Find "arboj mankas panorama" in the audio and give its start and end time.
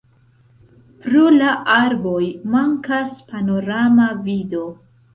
1.75-4.13